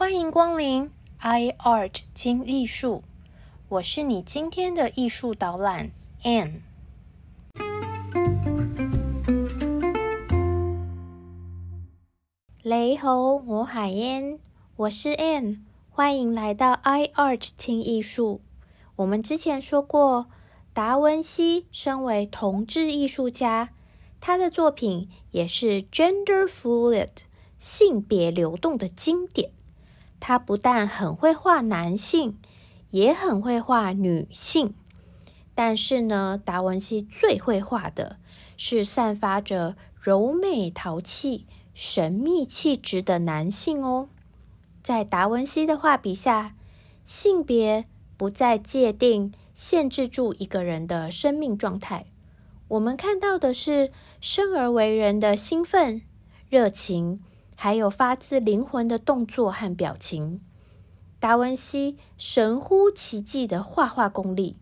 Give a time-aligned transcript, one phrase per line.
[0.00, 3.02] 欢迎光临 iArt 精艺术，
[3.68, 5.90] 我是你今天的艺术导览
[6.22, 6.60] Anne。
[12.62, 14.38] 雷猴我海烟，
[14.76, 18.40] 我是 Anne，欢迎来到 iArt 精艺术。
[18.94, 20.28] 我们之前说过，
[20.72, 23.70] 达文西身为同志艺术家，
[24.20, 27.08] 他的作品也是 gender fluid
[27.58, 29.50] 性别流动的经典。
[30.20, 32.38] 他不但很会画男性，
[32.90, 34.74] 也很会画女性。
[35.54, 38.18] 但是呢，达文西最会画的
[38.56, 44.08] 是散发着柔美淘气、神秘气质的男性哦。
[44.82, 46.54] 在达文西的画笔下，
[47.04, 52.06] 性别不再界定、限制住一个人的生命状态。
[52.68, 56.02] 我们看到的是生而为人的兴奋、
[56.48, 57.20] 热情。
[57.60, 60.40] 还有发自灵魂的动作和表情，
[61.18, 64.58] 达文西神乎其技的画画功力，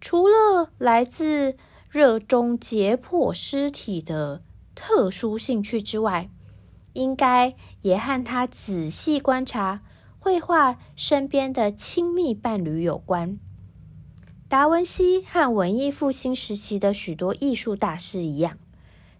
[0.00, 1.58] 除了来自
[1.90, 4.42] 热衷解剖尸体的
[4.74, 6.30] 特殊兴趣之外，
[6.94, 9.82] 应该也和他仔细观察
[10.18, 13.38] 绘画身边的亲密伴侣有关。
[14.48, 18.56] 达文西和文艺复兴时期的许多艺术大师一样，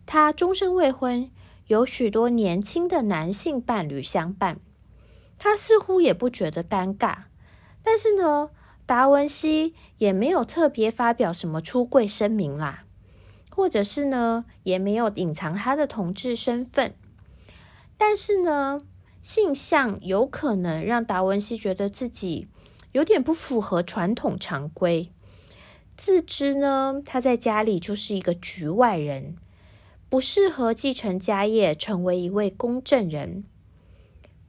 [0.06, 1.30] 他终身未婚。
[1.70, 4.58] 有许多年轻的男性伴侣相伴，
[5.38, 7.26] 他似乎也不觉得尴尬。
[7.84, 8.50] 但是呢，
[8.84, 12.82] 达文西也没有特别发表什么出柜声明啦，
[13.50, 16.92] 或者是呢，也没有隐藏他的同志身份。
[17.96, 18.80] 但是呢，
[19.22, 22.48] 性向有可能让达文西觉得自己
[22.90, 25.12] 有点不符合传统常规，
[25.96, 29.36] 自知呢，他在家里就是一个局外人。
[30.10, 33.44] 不适合继承家业，成为一位公证人。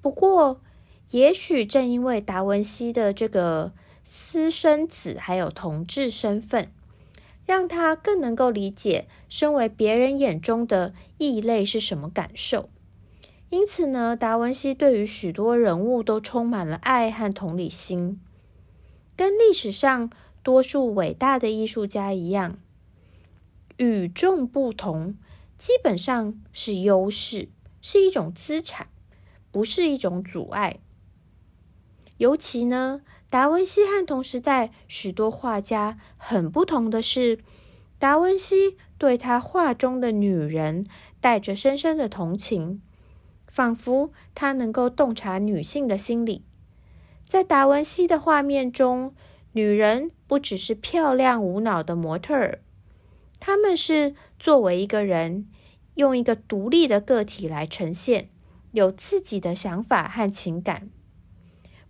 [0.02, 0.60] 不过，
[1.12, 3.72] 也许正因为达文西的这个
[4.04, 6.72] 私生子还有同志身份，
[7.46, 12.68] 让他更能够理解身为别人眼中的异类是什么感受。
[13.52, 18.20] 因此呢，达文西对于许多人物都充满了爱和同理心，
[19.16, 20.10] 跟历史上
[20.42, 22.58] 多数伟大的艺术家一样，
[23.78, 25.16] 与众不同。
[25.62, 27.50] 基本上是优势，
[27.84, 28.88] 是一种资产，
[29.52, 30.80] 不是一种阻碍。
[32.18, 37.44] 尤其呢，达文西和同时代许多画家很不同的是，
[38.00, 40.88] 达文西对他画中的女人
[41.20, 42.82] 带着深深的同情，
[43.46, 46.44] 仿佛他能够洞察女性的心理。
[47.24, 49.14] 在达文西的画面中，
[49.52, 52.64] 女人不只是漂亮无脑的模特儿。
[53.40, 55.46] 她们是作为一个人，
[55.94, 58.30] 用一个独立的个体来呈现，
[58.72, 60.90] 有自己的想法和情感。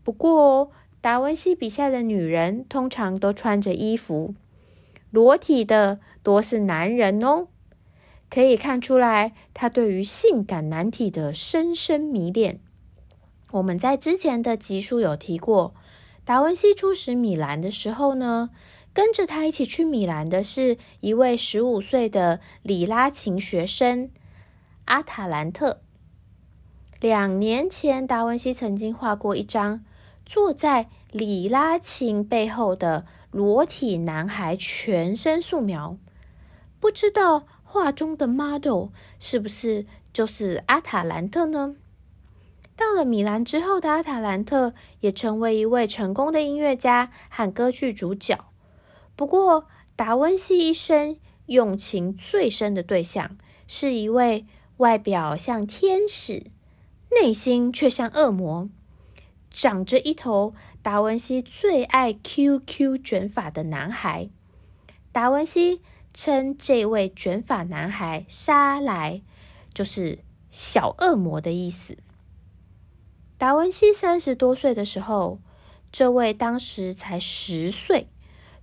[0.04, 4.36] 不过，达文西笔下的女人通常都穿着衣服，
[5.12, 7.48] 裸体的多是男人哦。
[8.30, 12.60] 可以看出来，他对于性感男体的深深迷恋。
[13.52, 15.74] 我们在之前的集数有提过，
[16.26, 18.50] 达文西初识米兰的时候呢。
[18.94, 24.10] 跟着他一起去米兰的是一位十五岁的里拉琴学生
[24.86, 25.82] 阿塔兰特。
[27.00, 29.84] 两年前，达文西曾经画过一张
[30.26, 35.98] 坐在里拉琴背后的裸体男孩全身素描，
[36.80, 41.78] 不知道画中的 model 是不是就是阿塔兰特呢？
[42.76, 48.51] 到了米兰之后的阿塔兰特也成为一位成功的音乐家和歌剧主角。
[49.22, 51.16] 不过，达文西一生
[51.46, 53.38] 用情最深的对象
[53.68, 56.48] 是一位外表像天使、
[57.12, 58.68] 内心却像恶魔、
[59.52, 64.32] 长着一头达文西最爱 QQ 卷发的男孩。
[65.12, 65.82] 达文西
[66.12, 69.22] 称这位卷发男孩“沙莱”，
[69.72, 70.18] 就是
[70.50, 71.96] 小恶魔的意思。
[73.38, 75.40] 达文西三十多岁的时候，
[75.92, 78.08] 这位当时才十岁。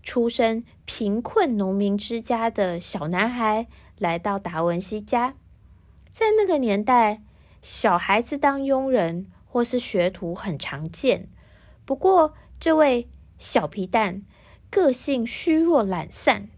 [0.09, 3.67] 出身贫困农民之家的小男孩
[3.99, 5.35] 来到达文西家，
[6.09, 7.21] 在那个年代，
[7.61, 11.29] 小孩子当佣人或是学徒很常见。
[11.85, 13.07] 不过，这位
[13.39, 14.23] 小皮蛋
[14.71, 16.49] 个性虚弱懒散，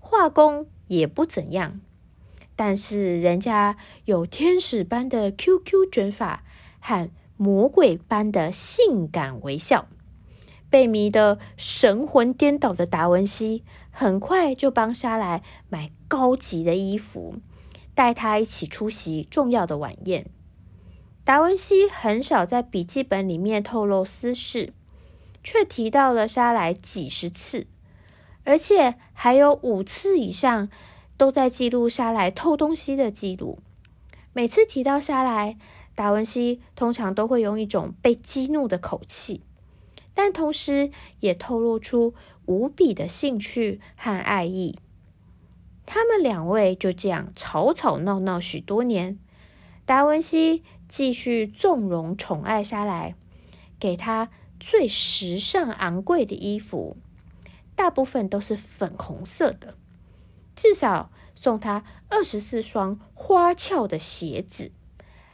[0.00, 1.80] 画工也不怎样，
[2.56, 3.76] 但是人家
[4.06, 6.42] 有天使般的 QQ 卷发
[6.80, 9.86] 和魔鬼般的性感微笑。
[10.68, 17.36] 被迷得神魂颠倒的达文西，很快就帮莎莱买高级的衣服，
[17.94, 20.26] 带他一起出席重要的晚宴。
[21.24, 24.72] 达文西很少在笔记本里面透露私事，
[25.42, 27.66] 却提到了沙莱几十次，
[28.44, 30.68] 而且还有五次以上
[31.16, 33.58] 都在记录沙莱偷东西的记录。
[34.32, 35.56] 每次提到沙莱，
[35.94, 39.42] 达文西通常都会用一种被激怒的口气，
[40.16, 40.90] 但同时
[41.20, 42.14] 也透露出
[42.46, 44.78] 无比的兴趣和爱意。
[45.84, 49.18] 他们两位就这样吵吵闹闹许多年。
[49.84, 53.14] 达文西继续纵容宠爱沙来，
[53.78, 56.96] 给他最时尚昂贵的衣服，
[57.76, 59.76] 大部分都是粉红色的。
[60.56, 64.72] 至少送他二十四双花俏的鞋子，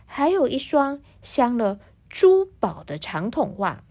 [0.04, 1.78] 还有一双镶了
[2.08, 3.84] 珠宝的长筒袜。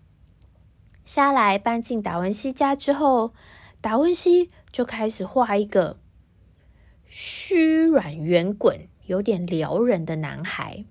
[1.14, 3.34] 莎莱搬进达文西家之后，
[3.82, 6.00] 达文西就开始画一个
[7.06, 8.88] 虚软圆滚。
[9.08, 10.86] 有点撩人的男孩，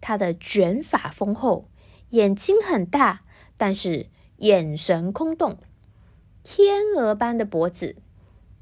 [0.00, 1.68] 他的卷发丰厚，
[2.10, 3.22] 眼睛很大，
[3.56, 4.06] 但是
[4.36, 5.58] 眼神空洞。
[6.44, 7.96] 天鹅般的脖子，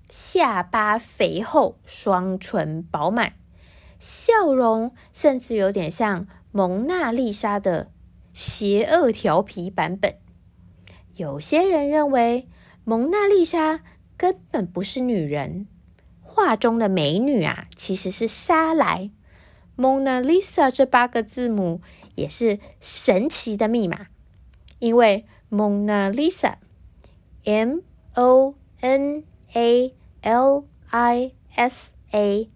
[0.08, 3.34] 下巴肥厚，双唇饱满，
[3.98, 7.92] 笑容甚至有点像蒙娜丽莎的
[8.32, 10.16] 邪恶调皮版本。
[11.18, 12.46] 有些人认为
[12.84, 13.80] 蒙娜丽莎
[14.16, 15.66] 根本不是女人。
[16.22, 19.10] 画中的美女啊，其实是莎莱。
[19.76, 21.80] Mona Lisa 这八个字母
[22.14, 24.06] 也是神奇的密码，
[24.78, 27.80] 因为 Mona Lisa，M
[28.14, 29.24] O N
[29.54, 32.48] A L I S A，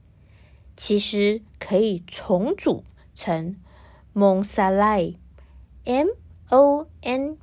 [0.77, 2.85] 其实可以重组
[3.15, 3.57] 成
[4.13, 5.15] 蒙萨莱
[5.85, 6.09] ，M
[6.51, 7.39] O N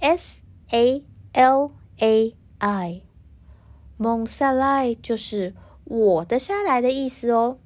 [0.00, 3.02] S A L A I。
[3.96, 5.54] 蒙萨莱就是
[5.84, 7.58] 我的沙莱的意思哦。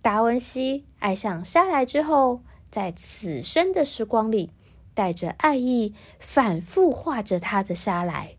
[0.00, 4.50] 达文西爱上沙莱之后，在此生的时光里，
[4.94, 8.36] 带着爱意反复画着他的沙莱。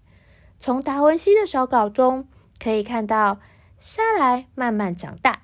[0.57, 3.39] 从达文西的手稿中可以看到，
[3.79, 5.43] 沙莱慢慢长大，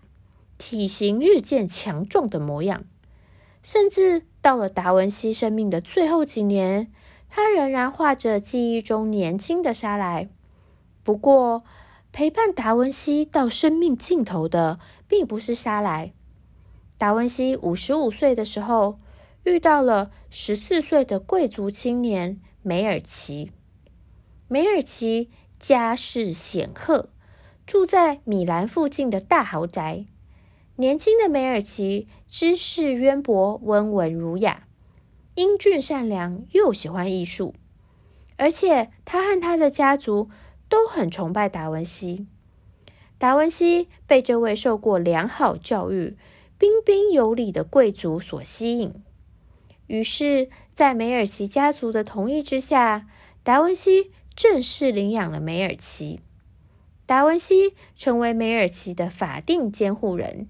[0.58, 2.86] 体型日渐强壮的模样。
[3.62, 6.92] 甚至到了达文西生命的最后几年，
[7.32, 10.30] 他仍然画着记忆中年轻的沙莱。
[11.02, 11.64] 不过，
[12.12, 16.14] 陪伴达文西到生命尽头的，并不是沙莱。
[17.00, 19.00] 达文西五十五岁的时候，
[19.46, 23.52] 遇到了十四岁的贵族青年梅尔奇。
[24.48, 27.10] 梅尔奇家世显赫，
[27.66, 30.06] 住在米兰附近的大豪宅。
[30.78, 34.68] 年轻的梅尔奇知识渊博，温文儒雅，
[35.36, 37.56] 英俊善良，又喜欢艺术，
[38.36, 40.30] 而且他和他的家族。
[40.68, 42.28] 都很崇拜达文西。
[43.18, 46.18] 达文西被这位受过良好教育、
[46.58, 48.94] 彬彬有礼的贵族所吸引，
[49.88, 53.08] 于是，在梅尔奇家族的同意之下，
[53.44, 56.20] 达文西正式领养了梅尔奇。
[57.06, 60.50] 达文西成为梅尔奇的法定监护人、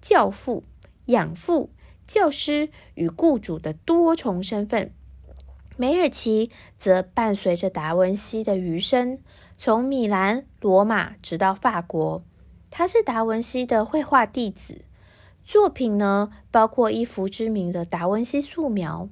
[0.00, 0.62] 教父、
[1.08, 1.70] 养父、
[2.06, 4.94] 教师与雇主的多重身份。
[5.76, 9.20] 梅尔奇则伴随着达文西的余生，
[9.56, 12.24] 从米兰、罗马直到法国。
[12.70, 14.82] 他是达文西的绘画弟子，
[15.44, 19.08] 作品呢包括一幅知名的达文西素描。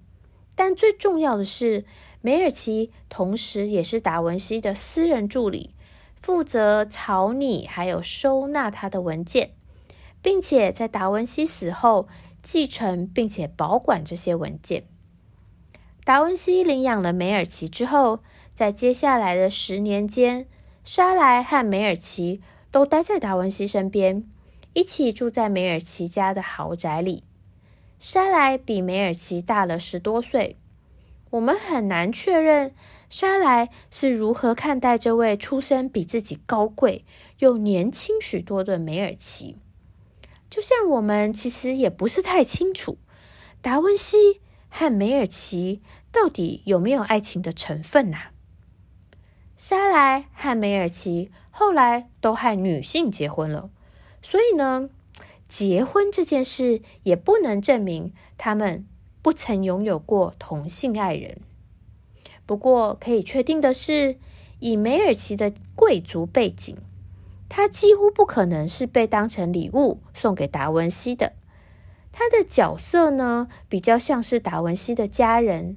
[0.54, 1.84] 但最重要的是，
[2.20, 5.74] 梅尔奇同时也是达文西的私人助理，
[6.14, 9.52] 负责草拟还有收纳他的文件，
[10.26, 12.08] 并且在达文西死后
[12.42, 14.82] 继承并且保管这些文件。
[16.04, 18.18] 达文西领养了梅尔奇之后，
[18.52, 20.48] 在接下来的十年间，
[20.82, 22.42] 莎莱和梅尔奇
[22.72, 24.24] 都待在达文西身边，
[24.72, 27.22] 一起住在梅尔奇家的豪宅里。
[28.00, 30.56] 莎莱比梅尔奇大了十多岁，
[31.30, 32.74] 我们很难确认
[33.08, 37.04] 莎莱是如何看待这位出身比自己高贵
[37.38, 39.58] 又年轻许多的梅尔奇。
[40.56, 42.96] 就像我们其实也不是太清楚
[43.60, 44.40] 达文西。
[44.68, 45.82] 和梅尔奇
[46.12, 48.30] 到底有没有爱情的成分呐？
[49.56, 53.70] 莎莱和梅尔奇后来都和女性结婚了，
[54.20, 54.90] 所以呢，
[55.48, 58.86] 结婚这件事也不能证明他们
[59.22, 61.40] 不曾拥有过同性爱人。
[62.44, 64.18] 不过可以确定的是，
[64.58, 66.76] 以梅尔奇的贵族背景，
[67.48, 71.32] 他几乎不可能是被当成礼物送给达文西的。
[72.12, 75.76] 他的角色呢，比较像是达文西的家人，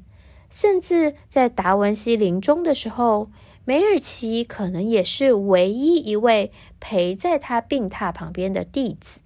[0.50, 3.30] 甚至在达文西临终的时候，
[3.66, 9.22] 梅尔奇可能也是唯一一位陪在他病榻旁边的弟子。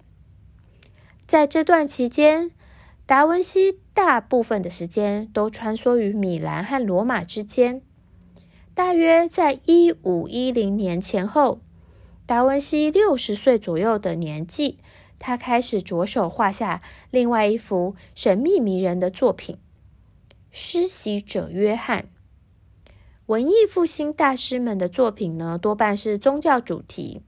[1.26, 2.52] 在这段期间，
[3.06, 7.82] 达文西大部分的时间都穿梭于米兰和罗马之间。
[8.74, 11.62] 大约在一五一零年前后，
[12.25, 14.80] 达文西六十岁左右的年纪，
[15.20, 19.58] 他开始着手画下另外一幅神秘迷人的作品
[20.50, 22.00] 《施洗者约翰》。
[23.25, 27.22] 文艺复兴大师们的作品呢，多半是宗教主题，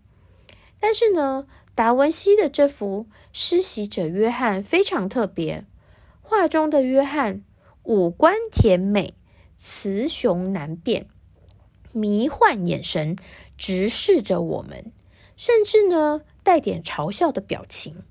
[0.79, 5.65] 但是呢，达文西的这幅《施洗者约翰》非常特别。
[6.21, 7.43] 画中的约翰
[7.83, 9.13] 五官甜美，
[9.55, 11.07] 雌雄难辨，
[11.95, 13.15] 迷幻眼神
[13.57, 14.91] 直视着我们，
[15.37, 18.03] 甚至呢带点嘲笑的表情。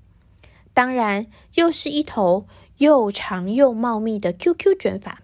[0.73, 5.21] 当然，又是一头又长又茂密的 QQ 卷发。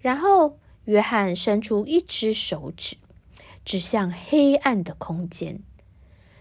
[0.00, 2.96] 然后，约翰伸出一只手指，
[3.64, 5.60] 指向黑暗的空间。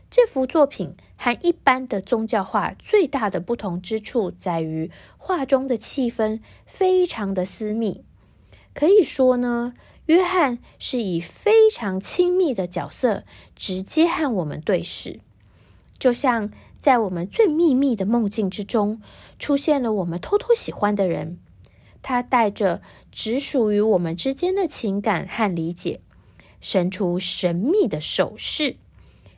[0.09, 8.03] 这幅作品和一般的宗教画最大的不同之处在于，画中的气氛非常的私密。
[8.73, 9.73] 可以说呢，
[10.05, 13.23] 约翰是以非常亲密的角色
[13.55, 15.19] 直接和我们对视，
[15.97, 19.01] 就像在我们最秘密的梦境之中
[19.39, 21.39] 出现了我们偷偷喜欢的人。
[22.03, 26.01] 他带着只属于我们之间的情感和理解，
[26.61, 28.75] 伸出神秘的手势。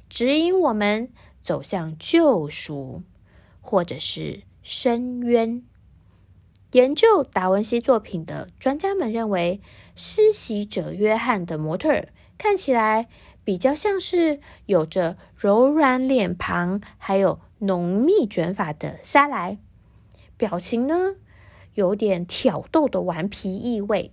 [0.09, 1.09] 指引我们
[1.41, 3.03] 走向救赎，
[3.61, 5.63] 或者是深渊。
[6.71, 9.61] 研究达文西作品的专家们认为，
[9.95, 12.07] 施洗者约翰的模特
[12.37, 13.07] 看起来
[13.43, 19.57] 比较像是有着柔软脸庞，还有浓密卷发的沙莱，
[20.35, 21.15] 表情呢
[21.75, 24.11] 有点挑逗的顽皮意味。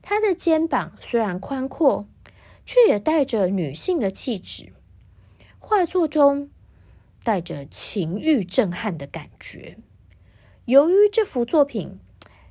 [0.00, 2.08] 他的肩膀虽然宽阔，
[2.64, 4.72] 却也带着女性的气质。
[5.58, 6.50] 画作中
[7.22, 9.76] 带着情欲震撼的感觉。
[10.70, 11.98] 由于这幅作品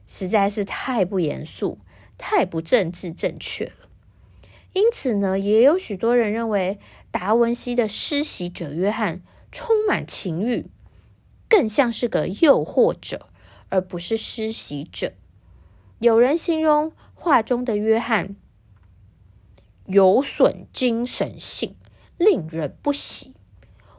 [0.05, 1.77] 实在是太不严肃、
[2.17, 3.87] 太不政治正确了，
[4.73, 6.79] 因此呢，也有许多人认为
[7.11, 9.21] 达文西的施洗者约翰
[9.53, 10.65] 充满情欲，
[11.47, 13.29] 更像是个诱惑者，
[13.69, 15.13] 而不是施洗者。
[15.99, 18.35] 有人形容画中的约翰
[19.85, 21.73] 有损精神性。
[22.17, 23.31] 令人不喜，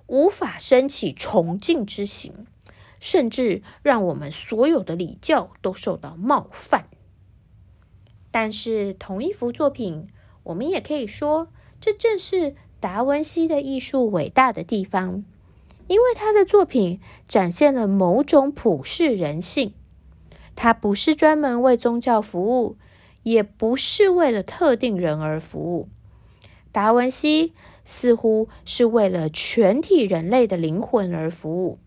[0.07, 2.47] 无法升起崇敬之心，
[3.01, 6.85] 甚至让我们所有的礼教都受到冒犯。
[8.31, 10.07] 但是，同一幅作品，
[10.45, 11.49] 我们也可以说，
[11.81, 15.25] 这正是达文西的艺术伟大的地方，
[15.89, 19.75] 因为他的作品展现了某种普世人性。
[20.55, 22.77] 他不是专门为宗教服务，
[23.25, 25.89] 也不是为了特定人而服务。
[26.71, 27.53] 达文西。
[27.83, 31.81] 似乎是为了全体人类的灵魂而服务，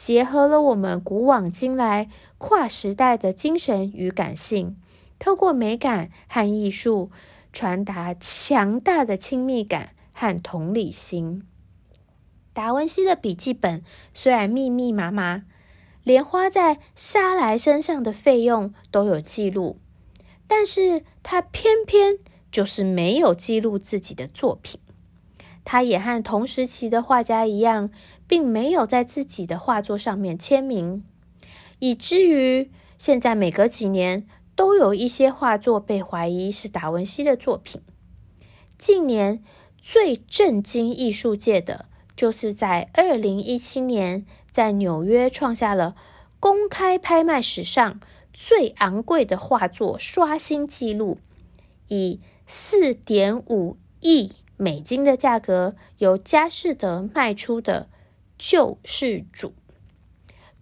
[0.00, 4.78] 结合了我们古往今来跨时代的精神与感性，
[5.18, 7.10] 透过美感和艺术
[7.52, 11.42] 传达强大的亲密感和同理心。
[12.54, 13.82] 达文西的笔记本
[14.14, 15.42] 虽然密密麻麻，
[16.02, 19.76] 连花在沙莱身上的费用都有记录，
[20.46, 22.16] 但是他偏偏
[22.50, 24.80] 就是没有记录自己的作品。
[25.62, 27.90] 他也和同时期的画家一样，
[28.30, 31.02] 并没有在自己的画作上面签名，
[31.80, 37.82] 以至于现在每隔几年都有一些画作被怀疑是达文西的作品。
[38.78, 39.42] 近年
[39.76, 45.96] 最震惊艺术界的，就是在二零一七年在纽约创下了
[46.38, 47.98] 公开拍卖史上
[48.32, 51.18] 最昂贵的画作刷新纪录，
[51.88, 54.34] 以四点五亿。
[54.56, 57.88] 美金的价格由佳士得卖出的
[58.40, 59.52] 救世主，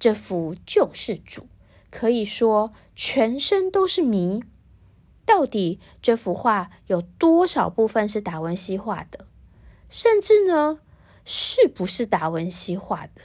[0.00, 1.46] 这幅救世主
[1.92, 4.42] 可以说全身都是谜。
[5.24, 9.26] 到底这幅画有多少部分是达文西画的？
[9.88, 10.80] 甚至呢，
[11.24, 13.22] 是不是达文西画的？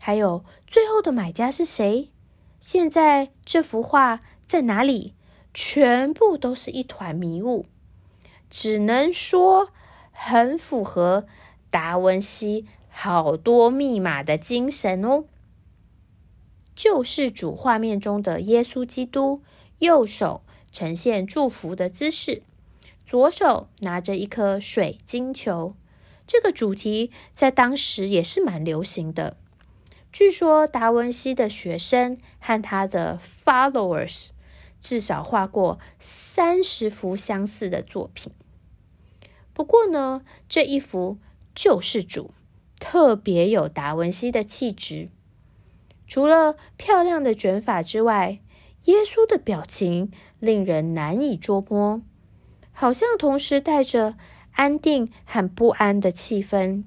[0.00, 2.10] 还有最后的买家是谁？
[2.58, 5.12] 现在这幅画在哪里？
[5.52, 7.66] 全部都是一团迷雾。
[8.48, 9.68] 只能说
[10.10, 11.26] 很符合
[11.70, 15.24] 达文西好多密码的精神哦。
[16.76, 19.42] 救世主画面中的耶稣基督，
[19.78, 22.42] 右手呈现祝福的姿势，
[23.04, 25.74] 左手拿着一颗水晶球。
[26.26, 29.36] 这个主题在当时也是蛮流行的。
[30.12, 34.28] 据说达文西的学生和他的 followers
[34.80, 38.32] 至少画过三十幅相似的作品。
[39.52, 41.18] 不过呢，这一幅
[41.54, 42.32] 救世主
[42.82, 45.08] 特别有达文西的气质。
[46.08, 48.40] 除了漂亮的卷发之外，
[48.86, 50.10] 耶稣的表情
[50.40, 52.02] 令人难以捉摸，
[52.72, 54.16] 好像同时带着
[54.54, 56.82] 安定和不安的气氛。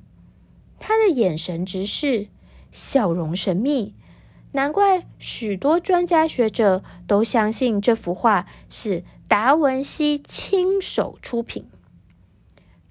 [0.80, 2.28] 他的眼神直视，
[2.74, 3.96] 笑容神秘，
[4.52, 11.66] 难怪许多专家学者都相信这幅画是达文西亲手出品。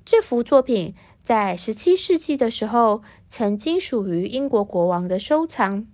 [0.06, 5.86] 这幅作品在十七世纪的时候曾经属于英国国王的收藏，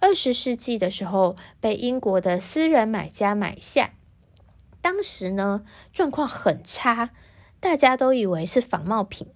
[0.00, 3.94] 二十世纪的时候被英国的私人买家买下。
[4.82, 5.64] 当时呢，
[5.94, 7.10] 状况很差，
[7.58, 9.28] 大家都以为是仿冒品，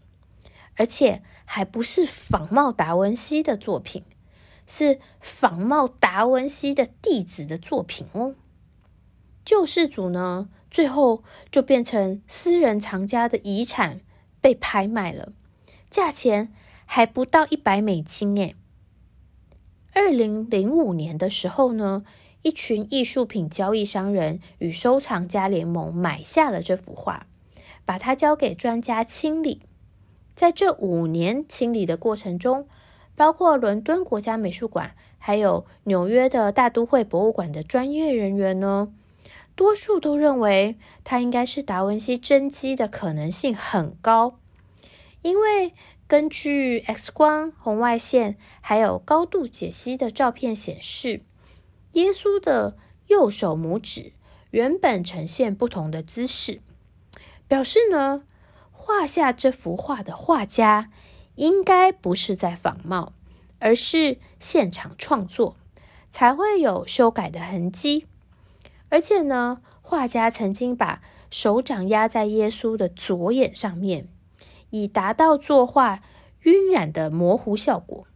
[0.76, 4.04] 而且还不是仿冒达文西的作品，
[4.66, 8.34] 是仿冒达文西的弟子的作品哦。
[9.42, 10.50] 救世主呢？
[10.70, 14.00] 最后就变成私人藏家的遗产
[14.44, 15.32] 被拍卖了，
[15.88, 16.52] 价钱
[16.84, 18.54] 还不到一百美金诶。
[19.94, 22.04] 二零零五年的时候呢，
[22.42, 27.26] 一群艺术品交易商人与收藏家联盟买下了这幅画，
[27.86, 29.62] 把它交给专家清理。
[30.36, 32.68] 在这五年清理的过程中，
[33.16, 38.92] 包括伦敦国家美术馆还有纽约的大都会博物馆的专业人员呢。
[39.56, 44.38] 多数都认为它应该是达文西真迹的可能性很高，
[45.22, 45.72] 因为
[46.06, 51.22] 根据 X 光、红外线还有高度解析的照片显示，
[51.92, 54.12] 耶稣的右手拇指
[54.50, 56.60] 原本呈现不同的姿势，
[57.46, 58.24] 表示呢，
[58.72, 60.90] 画下这幅画的画家
[61.36, 63.12] 应该不是在仿冒，
[63.60, 65.56] 而是现场创作，
[66.10, 68.06] 才会有修改的痕迹。
[68.94, 74.06] 而且呢，画家曾经把手掌压在耶稣的左眼上面，
[74.70, 76.00] 以达到作画
[76.42, 78.06] 晕染的模糊效果。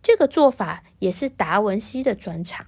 [0.00, 2.66] 这个做法也是达文西的专长。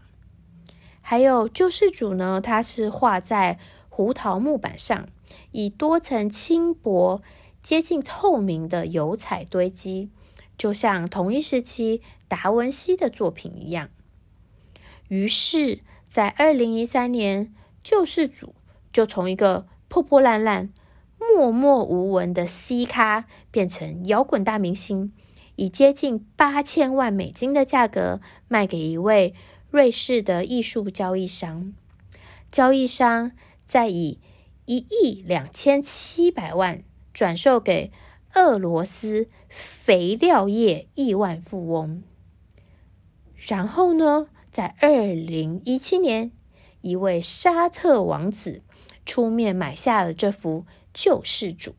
[1.00, 5.08] 还有救世主呢，他是画在胡桃木板上，
[5.52, 7.22] 以多层轻薄、
[7.62, 10.10] 接近透明的油彩堆积，
[10.58, 13.88] 就像同一时期达文西的作品一样。
[15.06, 15.82] 于是。
[16.04, 18.54] 在二零一三年，救世主
[18.92, 20.72] 就从一个破破烂烂、
[21.18, 25.12] 默默无闻的 C 咖，变成摇滚大明星，
[25.56, 29.34] 以接近八千万美金的价格卖给一位
[29.70, 31.72] 瑞士的艺术交易商。
[32.48, 33.32] 交易商
[33.64, 34.20] 再以
[34.66, 37.90] 一亿两千七百万转售给
[38.34, 42.02] 俄罗斯肥料业亿万富翁。
[43.36, 44.28] 然后呢？
[44.50, 46.30] 在二零一七年，
[46.82, 48.62] 一位沙特王子
[49.06, 51.74] 出面买下了这幅救世主，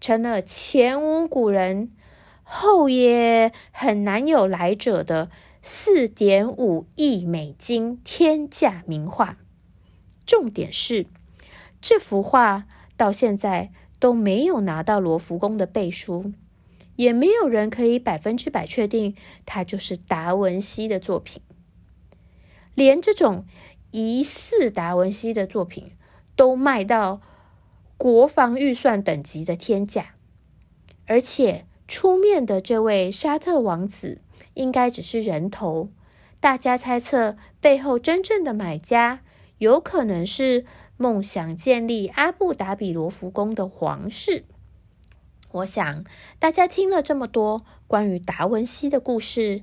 [0.00, 1.90] 成了前无古人、
[2.42, 5.30] 后也很难有来者的
[5.62, 9.38] 四点五亿美金天价名画。
[10.24, 11.06] 重点是，
[11.80, 16.32] 这幅画到现在都没有拿到罗浮宫的背书，
[16.96, 21.42] 也没有人可以百分之百确定它就是达文西的作品。
[22.74, 23.46] 连这种
[23.96, 25.92] 疑似达文西的作品
[26.36, 27.22] 都卖到
[27.96, 30.16] 国防预算等级的天价，
[31.06, 34.20] 而且出面的这位沙特王子
[34.52, 35.88] 应该只是人头，
[36.40, 39.22] 大家猜测背后真正的买家
[39.56, 40.66] 有可能是
[40.98, 44.44] 梦想建立阿布达比罗浮宫的皇室。
[45.52, 46.04] 我想
[46.38, 49.62] 大家听了这么多关于达文西的故事，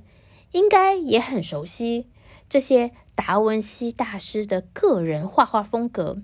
[0.50, 2.08] 应该也很熟悉
[2.48, 2.90] 这些。
[3.16, 6.20] 达文西大师的个人画画风格，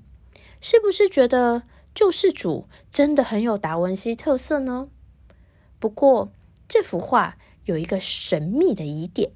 [0.60, 1.62] 是不是觉得
[1.94, 4.88] 救世主真的很有达文西特色呢？
[5.78, 6.32] 不过
[6.68, 9.30] 这幅画有一个神秘的疑点，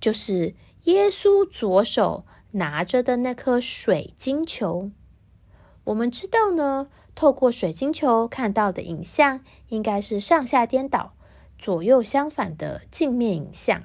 [0.00, 4.90] 就是耶稣左手拿着的那颗水晶球。
[5.84, 11.14] 我们知道呢，透过水晶球看到的影像应该是上下颠倒、
[11.58, 13.82] 左右相反的镜面影像，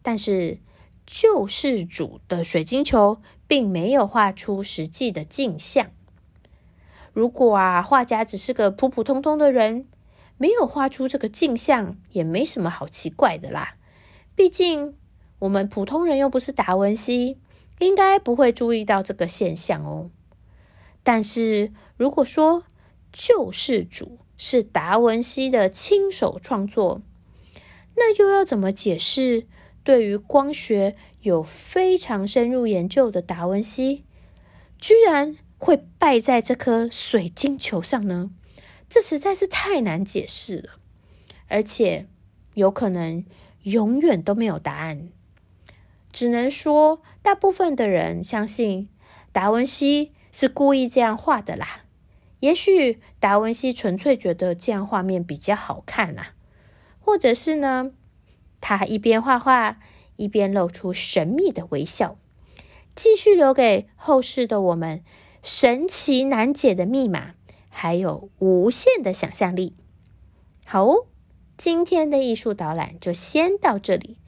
[0.00, 0.60] 但是。
[1.10, 5.90] 救世主的水晶球并没有画出实际的镜像。
[7.14, 9.86] 如果啊，画家只是个普普通通的人，
[10.36, 13.76] 没有画出这个镜像，也没什么好奇怪的啦。
[14.36, 14.98] 毕竟
[15.38, 17.38] 我们普通人又不是达文西，
[17.78, 20.10] 应该不会注意到这个现象哦。
[21.02, 22.64] 但是如果说
[23.10, 27.00] 救世主是达文西的亲手创作，
[27.96, 29.46] 那又要怎么解释？
[29.82, 34.04] 对于光学有非常深入研究的达文西，
[34.78, 38.30] 居然会败在这颗水晶球上呢？
[38.88, 40.70] 这实在是太难解释了，
[41.48, 42.06] 而且
[42.54, 43.24] 有可能
[43.64, 45.10] 永远都没有答案。
[46.10, 48.88] 只能说大部分的人相信
[49.30, 51.84] 达文西是故意这样画的啦。
[52.40, 56.34] 也许达文西纯粹觉得这样画面比较好看啦，
[56.98, 57.90] 或者是呢，
[58.60, 59.78] 他一边画画
[60.16, 62.16] 一边露出神秘的微笑，
[62.94, 65.02] 继续留给后世的我们
[65.42, 67.34] 神奇难解的密码，
[67.70, 69.76] 还有无限的想象力。
[70.64, 71.06] 好哦，
[71.56, 74.18] 今天的艺术导览就先到这里，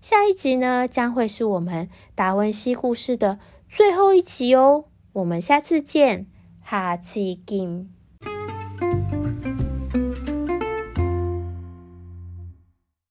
[0.00, 4.86] 下一集呢将会是我们达文西故事的最后一集哦。
[5.12, 6.26] 我们下次见。
[6.70, 7.99] 下次见。